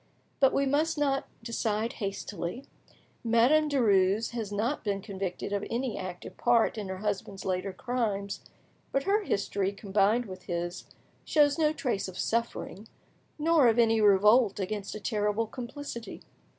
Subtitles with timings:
[0.39, 2.65] But we must not decide hastily.
[3.23, 8.41] Madame Denies has not been convicted of any active part in her husband's later crimes,
[8.91, 10.85] but her history, combined with his,
[11.23, 12.87] shows no trace of suffering,
[13.37, 16.23] nor of any revolt against a terrible complicity.